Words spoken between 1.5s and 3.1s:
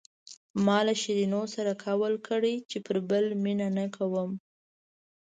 سره قول کړی چې پر